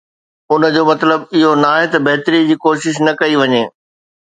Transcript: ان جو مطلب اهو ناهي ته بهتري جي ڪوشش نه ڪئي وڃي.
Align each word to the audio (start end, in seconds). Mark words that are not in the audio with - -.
ان 0.51 0.61
جو 0.75 0.81
مطلب 0.91 1.19
اهو 1.35 1.51
ناهي 1.65 1.85
ته 1.93 1.97
بهتري 2.07 2.39
جي 2.49 2.55
ڪوشش 2.65 2.95
نه 3.05 3.13
ڪئي 3.19 3.33
وڃي. 3.41 3.63